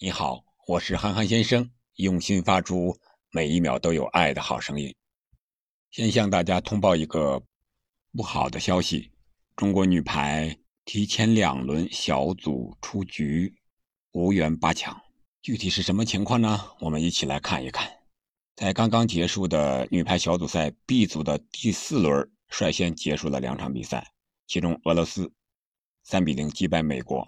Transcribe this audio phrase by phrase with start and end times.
[0.00, 2.98] 你好，我是憨憨先生，用心发出
[3.30, 4.92] 每一秒都有爱的好声音。
[5.92, 7.40] 先向大家通报一个
[8.12, 9.12] 不好的消息：
[9.54, 13.54] 中国女排提前两轮小组出局，
[14.10, 15.00] 无缘八强。
[15.40, 16.72] 具体是什么情况呢？
[16.80, 17.88] 我们一起来看一看。
[18.56, 24.12] 在刚刚结束的女排小组赛 B 组的第四轮，率先结束了两场比赛，
[24.48, 25.32] 其中俄罗斯
[26.02, 27.24] 三比零击败美国，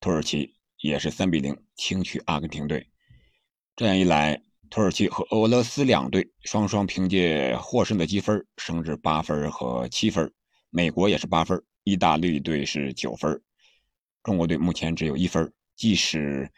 [0.00, 2.86] 土耳其也是三比零轻取阿根廷队。
[3.76, 10.32] 这样一来，土耳其和俄罗斯两队双双凭借获胜的积分升至八分和七分，
[10.70, 13.40] 美国也是八分，意大利队是九分，
[14.22, 16.50] 中国队目前只有一分，即使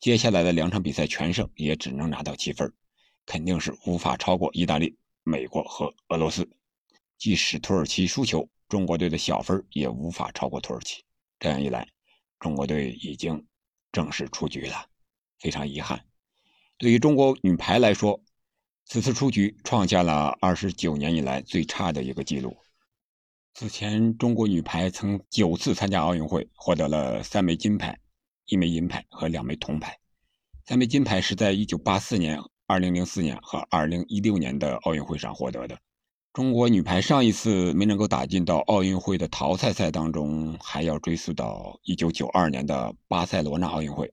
[0.00, 2.72] 接下来的两场比赛全胜，也只能拿到七分。
[3.24, 6.48] 肯定是无法超过意大利、美国和俄罗斯。
[7.18, 11.02] 即使土耳其输球，中国队的小分也无法超过土耳其。
[11.40, 11.88] 这样一来，
[12.38, 13.44] 中国队已经
[13.96, 14.90] 正式出局了，
[15.40, 16.04] 非常遗憾。
[16.76, 18.20] 对于中国女排来说，
[18.84, 22.54] 此次出局创下了二十九年以来最差的一个记录。
[23.54, 27.98] 此前，中国女排曾九次参加奥运会，获得了三枚金牌、
[28.44, 29.98] 一枚银牌和两枚铜牌。
[30.66, 32.38] 三枚金牌是在一九八四年。
[32.66, 35.78] 二零零四年和二零一六年的奥运会上获得的。
[36.36, 44.12] 中国女排上一次没能够打进到奥运会的淘汰赛当中，还要追溯到一九九二年的巴塞罗那奥运会。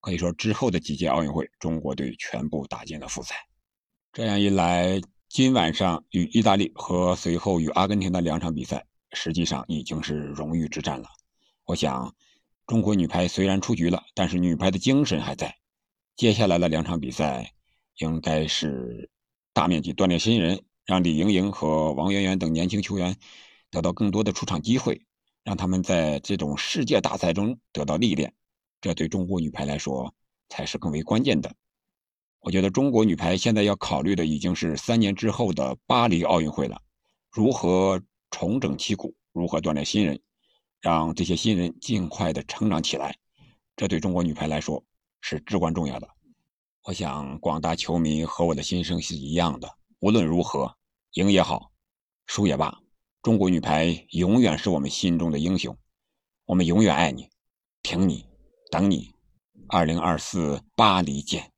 [0.00, 3.34] 可以说，之后的几届奥运会，中国队全部打进了复赛。
[4.10, 11.06] 这样一来，今晚上与意大利和随后与阿根廷的两场比赛，实际上已经是荣誉之战了。
[11.66, 12.14] 我想，
[12.66, 15.54] 中国女排虽然出局了，但是女排的精神还在。
[16.16, 17.52] 接下来的两场比赛。
[17.98, 19.08] 应该是
[19.52, 23.16] 大面积锻炼新人，让李盈莹和王媛媛等年轻球员
[23.70, 25.00] 得到更多的出场机会，
[25.42, 28.34] 让他们在这种世界大赛中得到历练。
[28.80, 30.14] 这对中国女排来说
[30.48, 31.54] 才是更为关键的。
[32.40, 36.82] 我觉得中国女排现在要考虑的已经是三年之后的巴黎奥运会了，
[37.30, 40.20] 如何重整旗鼓，如何锻炼新人，
[40.82, 43.16] 让这些新人尽快的成长起来，
[43.74, 44.84] 这对中国女排来说
[45.22, 46.06] 是至关重要的。
[46.82, 49.78] 我想，广大球迷和我的心声是一样的。
[50.00, 50.76] 无论如何，
[51.14, 51.70] 赢也好，
[52.26, 52.80] 输也罢，
[53.22, 55.76] 中国女排永远是我们心中的英雄。
[56.44, 57.30] 我们永远爱你，
[57.82, 58.26] 挺你，
[58.70, 59.14] 等你。
[59.68, 61.53] 二零二四巴黎见。